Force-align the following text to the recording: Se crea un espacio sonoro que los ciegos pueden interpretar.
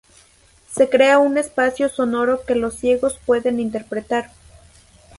Se 0.71 0.89
crea 0.89 1.19
un 1.19 1.37
espacio 1.37 1.87
sonoro 1.87 2.43
que 2.43 2.55
los 2.55 2.73
ciegos 2.73 3.19
pueden 3.23 3.59
interpretar. 3.59 4.31